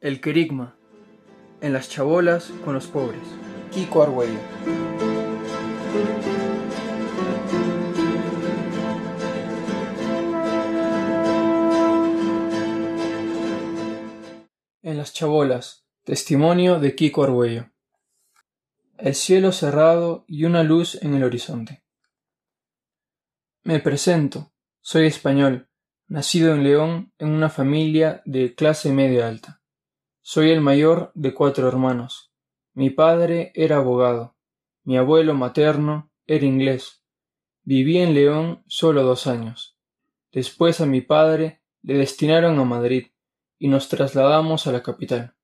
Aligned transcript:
El 0.00 0.22
querigma. 0.22 0.78
En 1.60 1.74
las 1.74 1.90
chabolas 1.90 2.50
con 2.64 2.72
los 2.72 2.86
pobres. 2.86 3.20
Kiko 3.70 4.02
Argüello. 4.02 4.38
En 14.80 14.96
las 14.96 15.12
chabolas. 15.12 15.84
Testimonio 16.04 16.80
de 16.80 16.94
Kiko 16.94 17.22
Argüello. 17.22 17.70
El 18.96 19.14
cielo 19.14 19.52
cerrado 19.52 20.24
y 20.26 20.44
una 20.44 20.62
luz 20.62 20.94
en 21.02 21.12
el 21.12 21.24
horizonte. 21.24 21.84
Me 23.64 23.80
presento. 23.80 24.54
Soy 24.80 25.04
español, 25.04 25.68
nacido 26.08 26.54
en 26.54 26.64
León 26.64 27.12
en 27.18 27.28
una 27.28 27.50
familia 27.50 28.22
de 28.24 28.54
clase 28.54 28.92
media 28.92 29.28
alta. 29.28 29.59
Soy 30.32 30.52
el 30.52 30.60
mayor 30.60 31.10
de 31.16 31.34
cuatro 31.34 31.66
hermanos. 31.66 32.32
Mi 32.72 32.90
padre 32.90 33.50
era 33.56 33.78
abogado. 33.78 34.36
Mi 34.84 34.96
abuelo 34.96 35.34
materno 35.34 36.12
era 36.24 36.46
inglés. 36.46 37.02
Viví 37.64 37.98
en 37.98 38.14
León 38.14 38.62
solo 38.68 39.02
dos 39.02 39.26
años. 39.26 39.76
Después 40.30 40.80
a 40.80 40.86
mi 40.86 41.00
padre 41.00 41.62
le 41.82 41.94
destinaron 41.94 42.60
a 42.60 42.64
Madrid 42.64 43.08
y 43.58 43.66
nos 43.66 43.88
trasladamos 43.88 44.68
a 44.68 44.70
la 44.70 44.84
capital. 44.84 45.34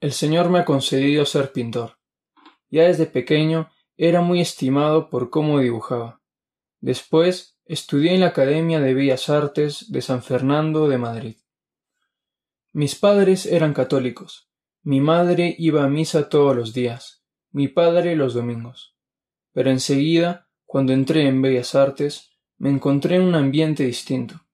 El 0.00 0.10
Señor 0.10 0.50
me 0.50 0.58
ha 0.58 0.64
concedido 0.64 1.24
ser 1.24 1.52
pintor. 1.52 2.00
Ya 2.70 2.88
desde 2.88 3.06
pequeño 3.06 3.70
era 3.96 4.20
muy 4.20 4.40
estimado 4.40 5.10
por 5.10 5.30
cómo 5.30 5.60
dibujaba. 5.60 6.20
Después 6.80 7.56
estudié 7.66 8.14
en 8.14 8.22
la 8.22 8.34
Academia 8.34 8.80
de 8.80 8.94
Bellas 8.94 9.28
Artes 9.28 9.92
de 9.92 10.02
San 10.02 10.24
Fernando 10.24 10.88
de 10.88 10.98
Madrid. 10.98 11.36
Mis 12.74 12.94
padres 12.94 13.44
eran 13.44 13.74
católicos. 13.74 14.48
Mi 14.82 15.02
madre 15.02 15.54
iba 15.58 15.84
a 15.84 15.88
misa 15.88 16.30
todos 16.30 16.56
los 16.56 16.72
días, 16.72 17.22
mi 17.50 17.68
padre 17.68 18.16
los 18.16 18.32
domingos. 18.32 18.96
Pero 19.52 19.70
enseguida, 19.70 20.48
cuando 20.64 20.94
entré 20.94 21.28
en 21.28 21.42
Bellas 21.42 21.74
Artes, 21.74 22.30
me 22.56 22.70
encontré 22.70 23.16
en 23.16 23.22
un 23.22 23.34
ambiente 23.34 23.84
distinto. 23.84 24.46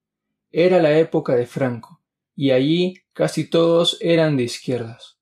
Era 0.51 0.83
la 0.83 0.99
época 0.99 1.37
de 1.37 1.47
Franco, 1.47 2.03
y 2.35 2.51
allí 2.51 3.05
casi 3.13 3.49
todos 3.49 3.97
eran 4.01 4.37
de 4.37 4.43
izquierdas. 4.43 5.21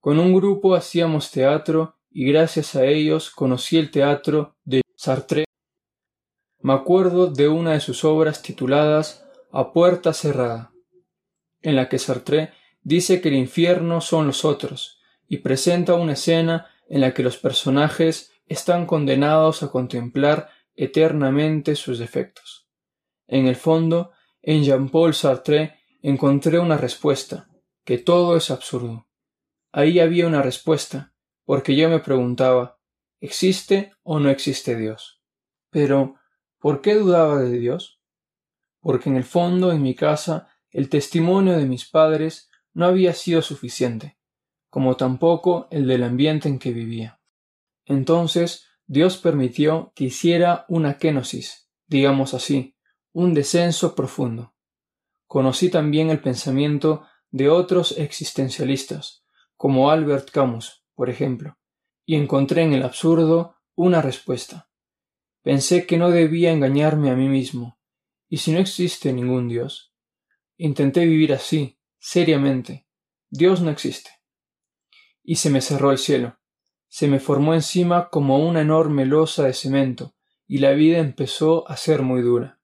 Con 0.00 0.18
un 0.18 0.34
grupo 0.34 0.74
hacíamos 0.74 1.30
teatro 1.30 1.96
y 2.10 2.26
gracias 2.26 2.74
a 2.74 2.86
ellos 2.86 3.30
conocí 3.30 3.76
el 3.76 3.92
teatro 3.92 4.56
de 4.64 4.82
Sartre. 4.96 5.44
Me 6.58 6.72
acuerdo 6.72 7.28
de 7.28 7.46
una 7.46 7.74
de 7.74 7.80
sus 7.80 8.02
obras 8.02 8.42
tituladas 8.42 9.24
A 9.52 9.72
puerta 9.72 10.12
cerrada 10.12 10.72
en 11.66 11.74
la 11.74 11.88
que 11.88 11.98
Sartre 11.98 12.52
dice 12.84 13.20
que 13.20 13.26
el 13.26 13.34
infierno 13.34 14.00
son 14.00 14.28
los 14.28 14.44
otros, 14.44 15.00
y 15.26 15.38
presenta 15.38 15.94
una 15.94 16.12
escena 16.12 16.68
en 16.88 17.00
la 17.00 17.12
que 17.12 17.24
los 17.24 17.38
personajes 17.38 18.30
están 18.46 18.86
condenados 18.86 19.64
a 19.64 19.72
contemplar 19.72 20.48
eternamente 20.76 21.74
sus 21.74 21.98
defectos. 21.98 22.68
En 23.26 23.48
el 23.48 23.56
fondo, 23.56 24.12
en 24.42 24.62
Jean-Paul 24.62 25.12
Sartre 25.12 25.80
encontré 26.02 26.60
una 26.60 26.76
respuesta, 26.76 27.48
que 27.84 27.98
todo 27.98 28.36
es 28.36 28.52
absurdo. 28.52 29.08
Ahí 29.72 29.98
había 29.98 30.28
una 30.28 30.42
respuesta, 30.42 31.14
porque 31.44 31.74
yo 31.74 31.88
me 31.88 31.98
preguntaba, 31.98 32.78
¿existe 33.18 33.92
o 34.04 34.20
no 34.20 34.30
existe 34.30 34.76
Dios? 34.76 35.20
Pero, 35.70 36.14
¿por 36.60 36.80
qué 36.80 36.94
dudaba 36.94 37.40
de 37.40 37.58
Dios? 37.58 38.00
Porque 38.78 39.08
en 39.08 39.16
el 39.16 39.24
fondo, 39.24 39.72
en 39.72 39.82
mi 39.82 39.96
casa, 39.96 40.55
el 40.76 40.90
testimonio 40.90 41.56
de 41.56 41.64
mis 41.64 41.88
padres 41.88 42.50
no 42.74 42.84
había 42.84 43.14
sido 43.14 43.40
suficiente, 43.40 44.18
como 44.68 44.94
tampoco 44.98 45.68
el 45.70 45.86
del 45.86 46.02
ambiente 46.02 46.50
en 46.50 46.58
que 46.58 46.70
vivía. 46.70 47.18
Entonces 47.86 48.66
Dios 48.86 49.16
permitió 49.16 49.94
que 49.94 50.04
hiciera 50.04 50.66
una 50.68 50.98
kenosis, 50.98 51.70
digamos 51.86 52.34
así, 52.34 52.76
un 53.14 53.32
descenso 53.32 53.94
profundo. 53.94 54.54
Conocí 55.26 55.70
también 55.70 56.10
el 56.10 56.20
pensamiento 56.20 57.06
de 57.30 57.48
otros 57.48 57.96
existencialistas, 57.96 59.24
como 59.56 59.90
Albert 59.90 60.30
Camus, 60.30 60.84
por 60.94 61.08
ejemplo, 61.08 61.56
y 62.04 62.16
encontré 62.16 62.64
en 62.64 62.74
el 62.74 62.82
absurdo 62.82 63.56
una 63.76 64.02
respuesta. 64.02 64.68
Pensé 65.40 65.86
que 65.86 65.96
no 65.96 66.10
debía 66.10 66.52
engañarme 66.52 67.10
a 67.10 67.16
mí 67.16 67.30
mismo, 67.30 67.78
y 68.28 68.36
si 68.36 68.52
no 68.52 68.58
existe 68.58 69.14
ningún 69.14 69.48
Dios, 69.48 69.95
Intenté 70.56 71.04
vivir 71.04 71.32
así, 71.32 71.78
seriamente. 71.98 72.86
Dios 73.28 73.60
no 73.60 73.70
existe. 73.70 74.10
Y 75.22 75.36
se 75.36 75.50
me 75.50 75.60
cerró 75.60 75.90
el 75.90 75.98
cielo. 75.98 76.38
Se 76.88 77.08
me 77.08 77.20
formó 77.20 77.54
encima 77.54 78.08
como 78.08 78.38
una 78.38 78.62
enorme 78.62 79.04
losa 79.04 79.44
de 79.44 79.52
cemento, 79.52 80.14
y 80.46 80.58
la 80.58 80.72
vida 80.72 80.98
empezó 80.98 81.68
a 81.68 81.76
ser 81.76 82.02
muy 82.02 82.22
dura. 82.22 82.60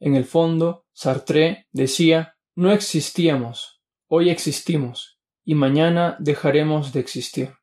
En 0.00 0.14
el 0.14 0.24
fondo, 0.24 0.86
Sartre 0.92 1.66
decía 1.72 2.38
no 2.54 2.72
existíamos, 2.72 3.82
hoy 4.08 4.30
existimos, 4.30 5.20
y 5.44 5.54
mañana 5.54 6.16
dejaremos 6.18 6.92
de 6.92 6.98
existir. 6.98 7.54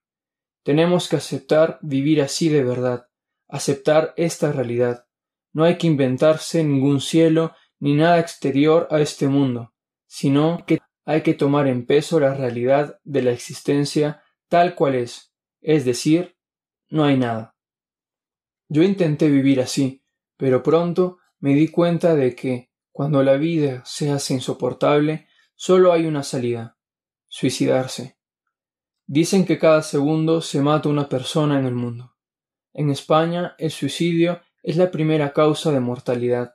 Tenemos 0.63 1.09
que 1.09 1.17
aceptar 1.17 1.79
vivir 1.81 2.21
así 2.21 2.47
de 2.47 2.63
verdad, 2.63 3.07
aceptar 3.49 4.13
esta 4.15 4.53
realidad. 4.53 5.05
No 5.51 5.65
hay 5.65 5.77
que 5.77 5.87
inventarse 5.87 6.63
ningún 6.63 7.01
cielo 7.01 7.53
ni 7.79 7.95
nada 7.95 8.19
exterior 8.19 8.87
a 8.91 8.99
este 8.99 9.27
mundo, 9.27 9.73
sino 10.07 10.65
que 10.65 10.79
hay 11.05 11.21
que 11.21 11.33
tomar 11.33 11.67
en 11.67 11.85
peso 11.85 12.19
la 12.19 12.33
realidad 12.33 12.99
de 13.03 13.21
la 13.21 13.31
existencia 13.31 14.23
tal 14.47 14.75
cual 14.75 14.95
es, 14.95 15.33
es 15.61 15.85
decir, 15.85 16.37
no 16.89 17.03
hay 17.03 17.17
nada. 17.17 17.55
Yo 18.67 18.83
intenté 18.83 19.29
vivir 19.29 19.61
así, 19.61 20.03
pero 20.37 20.63
pronto 20.63 21.19
me 21.39 21.53
di 21.53 21.67
cuenta 21.67 22.15
de 22.15 22.35
que, 22.35 22.71
cuando 22.91 23.21
la 23.23 23.35
vida 23.35 23.83
se 23.85 24.09
hace 24.09 24.33
insoportable, 24.33 25.27
solo 25.53 25.91
hay 25.91 26.05
una 26.05 26.23
salida 26.23 26.77
suicidarse. 27.27 28.17
Dicen 29.05 29.45
que 29.45 29.59
cada 29.59 29.81
segundo 29.81 30.41
se 30.41 30.61
mata 30.61 30.89
una 30.89 31.09
persona 31.09 31.59
en 31.59 31.65
el 31.65 31.75
mundo. 31.75 32.15
En 32.73 32.89
España 32.89 33.55
el 33.57 33.71
suicidio 33.71 34.41
es 34.63 34.77
la 34.77 34.89
primera 34.89 35.33
causa 35.33 35.71
de 35.71 35.79
mortalidad 35.79 36.54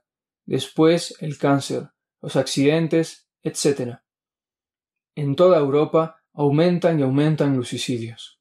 después 0.51 1.15
el 1.21 1.39
cáncer, 1.39 1.91
los 2.21 2.35
accidentes, 2.35 3.29
etc. 3.45 3.99
En 5.15 5.37
toda 5.37 5.59
Europa 5.59 6.23
aumentan 6.33 6.99
y 6.99 7.05
aumentan 7.05 7.57
los 7.57 7.69
suicidios. 7.69 8.41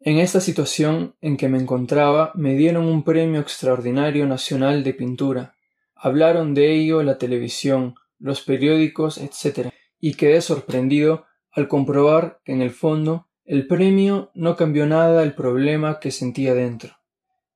En 0.00 0.16
esta 0.16 0.40
situación 0.40 1.16
en 1.20 1.36
que 1.36 1.50
me 1.50 1.58
encontraba 1.58 2.32
me 2.34 2.54
dieron 2.54 2.86
un 2.86 3.02
premio 3.02 3.40
extraordinario 3.40 4.26
nacional 4.26 4.84
de 4.84 4.94
pintura. 4.94 5.54
Hablaron 5.94 6.54
de 6.54 6.72
ello 6.72 7.02
la 7.02 7.18
televisión, 7.18 7.96
los 8.18 8.40
periódicos, 8.40 9.18
etc. 9.18 9.68
y 10.00 10.14
quedé 10.14 10.40
sorprendido 10.40 11.26
al 11.50 11.68
comprobar 11.68 12.40
que 12.44 12.52
en 12.52 12.62
el 12.62 12.70
fondo 12.70 13.28
el 13.44 13.66
premio 13.66 14.30
no 14.32 14.56
cambió 14.56 14.86
nada 14.86 15.22
el 15.22 15.34
problema 15.34 16.00
que 16.00 16.10
sentía 16.10 16.54
dentro. 16.54 16.96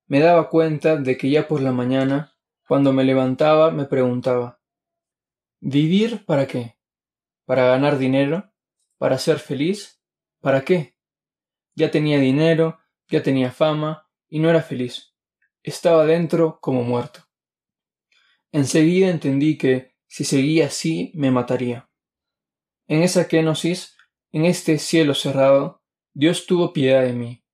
Me 0.09 0.21
daba 0.21 0.51
cuenta 0.51 0.97
de 0.97 1.17
que 1.17 1.31
ya 1.31 1.49
por 1.49 1.63
la 1.63 1.73
mañana 1.73 2.32
cuando 2.67 2.93
me 2.93 3.05
levantaba 3.05 3.71
me 3.71 3.85
preguntaba 3.85 4.61
¿Vivir 5.65 6.25
para 6.25 6.49
qué? 6.49 6.77
¿Para 7.45 7.67
ganar 7.67 7.97
dinero? 7.97 8.53
¿Para 8.99 9.17
ser 9.17 9.39
feliz? 9.39 10.03
¿Para 10.41 10.65
qué? 10.65 10.97
Ya 11.77 11.93
tenía 11.93 12.19
dinero, 12.19 12.81
ya 13.07 13.23
tenía 13.23 13.53
fama, 13.53 14.09
y 14.29 14.41
no 14.41 14.51
era 14.51 14.61
feliz. 14.61 15.15
Estaba 15.63 16.05
dentro 16.05 16.59
como 16.61 16.83
muerto. 16.83 17.29
Enseguida 18.51 19.09
entendí 19.09 19.57
que, 19.57 19.95
si 20.09 20.25
seguía 20.25 20.67
así, 20.67 21.13
me 21.15 21.31
mataría. 21.31 21.89
En 22.89 23.05
esa 23.05 23.29
kenosis, 23.29 23.97
en 24.33 24.45
este 24.47 24.79
cielo 24.79 25.15
cerrado, 25.15 25.85
Dios 26.13 26.47
tuvo 26.47 26.73
piedad 26.73 27.03
de 27.03 27.13
mí. 27.13 27.45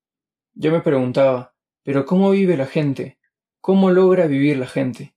Yo 0.54 0.72
me 0.72 0.80
preguntaba, 0.80 1.54
¿pero 1.82 2.06
cómo 2.06 2.30
vive 2.30 2.56
la 2.56 2.66
gente? 2.66 3.17
¿Cómo 3.68 3.90
logra 3.90 4.26
vivir 4.26 4.56
la 4.56 4.66
gente? 4.66 5.14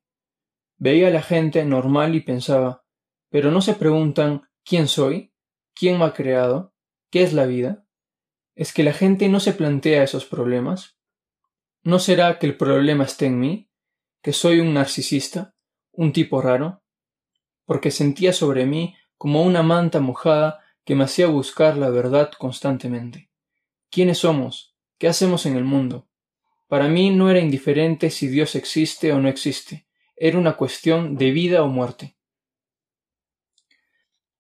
Veía 0.77 1.07
a 1.07 1.11
la 1.11 1.21
gente 1.21 1.63
normal 1.63 2.15
y 2.15 2.19
pensaba, 2.19 2.83
pero 3.29 3.49
no 3.49 3.61
se 3.61 3.75
preguntan 3.75 4.49
¿quién 4.65 4.89
soy? 4.89 5.31
¿Quién 5.73 5.97
me 5.97 6.03
ha 6.03 6.13
creado? 6.13 6.73
¿Qué 7.09 7.23
es 7.23 7.31
la 7.31 7.45
vida? 7.45 7.85
¿Es 8.53 8.73
que 8.73 8.83
la 8.83 8.91
gente 8.91 9.29
no 9.29 9.39
se 9.39 9.53
plantea 9.53 10.03
esos 10.03 10.25
problemas? 10.25 10.97
¿No 11.83 11.97
será 11.97 12.39
que 12.39 12.45
el 12.45 12.57
problema 12.57 13.05
esté 13.05 13.27
en 13.27 13.39
mí? 13.39 13.69
¿Que 14.21 14.33
soy 14.33 14.59
un 14.59 14.73
narcisista? 14.73 15.55
¿Un 15.93 16.11
tipo 16.11 16.41
raro? 16.41 16.83
Porque 17.63 17.89
sentía 17.89 18.33
sobre 18.33 18.65
mí 18.65 18.97
como 19.17 19.43
una 19.43 19.63
manta 19.63 20.01
mojada 20.01 20.59
que 20.83 20.93
me 20.93 21.05
hacía 21.05 21.27
buscar 21.27 21.77
la 21.77 21.89
verdad 21.89 22.31
constantemente. 22.37 23.31
¿Quiénes 23.89 24.17
somos? 24.17 24.75
¿Qué 24.97 25.07
hacemos 25.07 25.45
en 25.45 25.55
el 25.55 25.63
mundo? 25.63 26.10
Para 26.71 26.87
mí 26.87 27.09
no 27.09 27.29
era 27.29 27.41
indiferente 27.41 28.09
si 28.09 28.29
Dios 28.29 28.55
existe 28.55 29.11
o 29.11 29.19
no 29.19 29.27
existe, 29.27 29.87
era 30.15 30.37
una 30.37 30.55
cuestión 30.55 31.17
de 31.17 31.31
vida 31.31 31.63
o 31.63 31.67
muerte. 31.67 32.15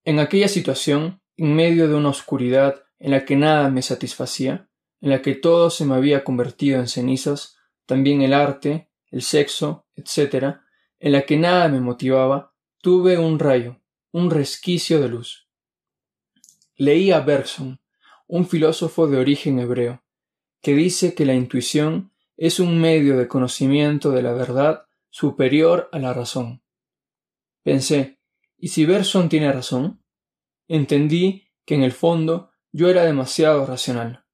En 0.05 0.17
aquella 0.17 0.47
situación, 0.47 1.21
en 1.35 1.53
medio 1.53 1.89
de 1.89 1.95
una 1.95 2.07
oscuridad 2.07 2.85
en 2.99 3.11
la 3.11 3.25
que 3.25 3.35
nada 3.35 3.69
me 3.69 3.81
satisfacía, 3.81 4.69
en 5.01 5.09
la 5.09 5.21
que 5.21 5.35
todo 5.35 5.69
se 5.69 5.83
me 5.83 5.93
había 5.93 6.23
convertido 6.23 6.79
en 6.79 6.87
cenizas, 6.87 7.57
también 7.85 8.21
el 8.21 8.33
arte, 8.33 8.89
el 9.09 9.23
sexo, 9.23 9.85
etc., 9.97 10.55
en 10.99 11.11
la 11.11 11.23
que 11.23 11.35
nada 11.35 11.67
me 11.67 11.81
motivaba, 11.81 12.55
tuve 12.77 13.17
un 13.17 13.39
rayo, 13.39 13.81
un 14.13 14.31
resquicio 14.31 15.01
de 15.01 15.09
luz. 15.09 15.49
Leí 16.77 17.11
a 17.11 17.19
Bergson, 17.19 17.81
un 18.25 18.47
filósofo 18.47 19.07
de 19.07 19.17
origen 19.17 19.59
hebreo, 19.59 20.01
que 20.61 20.73
dice 20.75 21.13
que 21.13 21.25
la 21.25 21.33
intuición 21.33 22.10
es 22.41 22.59
un 22.59 22.81
medio 22.81 23.19
de 23.19 23.27
conocimiento 23.27 24.09
de 24.09 24.23
la 24.23 24.33
verdad 24.33 24.87
superior 25.11 25.89
a 25.91 25.99
la 25.99 26.11
razón. 26.11 26.63
Pensé, 27.61 28.19
¿y 28.57 28.69
si 28.69 28.83
Bergson 28.83 29.29
tiene 29.29 29.51
razón? 29.51 30.03
Entendí 30.67 31.49
que 31.65 31.75
en 31.75 31.83
el 31.83 31.91
fondo 31.91 32.49
yo 32.71 32.89
era 32.89 33.03
demasiado 33.03 33.67
racional. 33.67 34.25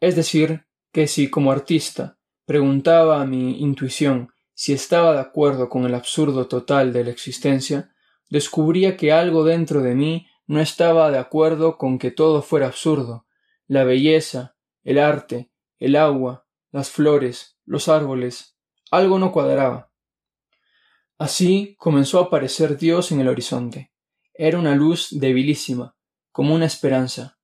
Es 0.00 0.16
decir, 0.16 0.64
que 0.90 1.06
si 1.06 1.28
como 1.28 1.52
artista 1.52 2.18
preguntaba 2.46 3.20
a 3.20 3.26
mi 3.26 3.60
intuición 3.60 4.32
si 4.54 4.72
estaba 4.72 5.12
de 5.12 5.20
acuerdo 5.20 5.68
con 5.68 5.84
el 5.84 5.94
absurdo 5.94 6.48
total 6.48 6.94
de 6.94 7.04
la 7.04 7.10
existencia, 7.10 7.92
descubría 8.30 8.96
que 8.96 9.12
algo 9.12 9.44
dentro 9.44 9.82
de 9.82 9.94
mí 9.94 10.26
no 10.46 10.62
estaba 10.62 11.10
de 11.10 11.18
acuerdo 11.18 11.76
con 11.76 11.98
que 11.98 12.10
todo 12.10 12.40
fuera 12.40 12.68
absurdo, 12.68 13.26
la 13.66 13.84
belleza, 13.84 14.56
el 14.82 14.98
arte, 14.98 15.50
el 15.78 15.94
agua, 15.94 16.47
las 16.70 16.90
flores, 16.90 17.58
los 17.64 17.88
árboles, 17.88 18.56
algo 18.90 19.18
no 19.18 19.32
cuadraba. 19.32 19.92
Así 21.18 21.74
comenzó 21.78 22.20
a 22.20 22.24
aparecer 22.24 22.78
Dios 22.78 23.10
en 23.10 23.20
el 23.20 23.28
horizonte. 23.28 23.92
Era 24.34 24.58
una 24.58 24.74
luz 24.74 25.08
debilísima, 25.10 25.96
como 26.30 26.54
una 26.54 26.66
esperanza. 26.66 27.38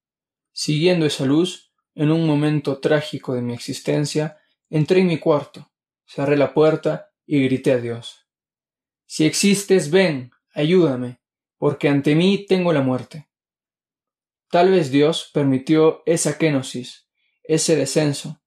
Siguiendo 0.52 1.06
esa 1.06 1.24
luz, 1.24 1.72
en 1.94 2.10
un 2.10 2.26
momento 2.26 2.78
trágico 2.78 3.34
de 3.34 3.42
mi 3.42 3.52
existencia, 3.52 4.38
entré 4.70 5.00
en 5.00 5.08
mi 5.08 5.18
cuarto, 5.18 5.72
cerré 6.06 6.36
la 6.36 6.54
puerta 6.54 7.10
y 7.26 7.42
grité 7.44 7.72
a 7.72 7.78
Dios. 7.78 8.28
Si 9.06 9.24
existes, 9.24 9.90
ven, 9.90 10.30
ayúdame, 10.52 11.20
porque 11.58 11.88
ante 11.88 12.14
mí 12.14 12.46
tengo 12.46 12.72
la 12.72 12.82
muerte. 12.82 13.28
Tal 14.50 14.70
vez 14.70 14.90
Dios 14.90 15.30
permitió 15.32 16.02
esa 16.06 16.38
kenosis, 16.38 17.08
ese 17.42 17.74
descenso, 17.74 18.40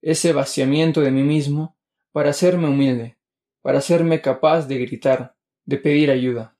ese 0.00 0.32
vaciamiento 0.32 1.00
de 1.00 1.10
mí 1.10 1.22
mismo, 1.22 1.76
para 2.12 2.30
hacerme 2.30 2.68
humilde, 2.68 3.18
para 3.62 3.78
hacerme 3.78 4.20
capaz 4.20 4.66
de 4.66 4.78
gritar, 4.78 5.36
de 5.64 5.78
pedir 5.78 6.10
ayuda. 6.10 6.56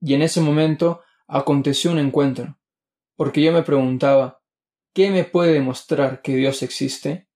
Y 0.00 0.14
en 0.14 0.22
ese 0.22 0.40
momento 0.40 1.02
aconteció 1.26 1.90
un 1.90 1.98
encuentro, 1.98 2.58
porque 3.16 3.42
yo 3.42 3.52
me 3.52 3.62
preguntaba 3.62 4.42
¿qué 4.92 5.10
me 5.10 5.24
puede 5.24 5.52
demostrar 5.52 6.22
que 6.22 6.36
Dios 6.36 6.62
existe? 6.62 7.28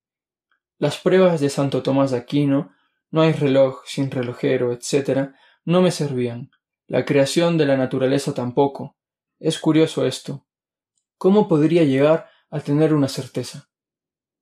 Las 0.78 0.98
pruebas 0.98 1.40
de 1.40 1.50
Santo 1.50 1.82
Tomás 1.82 2.10
de 2.10 2.16
Aquino, 2.16 2.74
no 3.10 3.22
hay 3.22 3.32
reloj 3.32 3.82
sin 3.84 4.10
relojero, 4.10 4.72
etc., 4.72 5.32
no 5.64 5.82
me 5.82 5.90
servían, 5.90 6.50
la 6.86 7.04
creación 7.04 7.58
de 7.58 7.66
la 7.66 7.76
naturaleza 7.76 8.32
tampoco. 8.34 8.96
Es 9.38 9.58
curioso 9.58 10.06
esto. 10.06 10.46
¿Cómo 11.18 11.48
podría 11.48 11.84
llegar 11.84 12.30
a 12.50 12.60
tener 12.60 12.94
una 12.94 13.08
certeza? 13.08 13.69